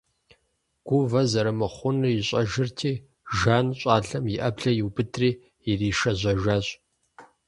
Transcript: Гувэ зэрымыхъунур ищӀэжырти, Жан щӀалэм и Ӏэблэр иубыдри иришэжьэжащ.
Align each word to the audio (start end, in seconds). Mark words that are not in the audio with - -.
Гувэ 0.87 1.21
зэрымыхъунур 1.31 2.13
ищӀэжырти, 2.19 2.93
Жан 3.37 3.67
щӀалэм 3.79 4.25
и 4.33 4.35
Ӏэблэр 4.39 4.75
иубыдри 4.79 5.29
иришэжьэжащ. 5.69 6.67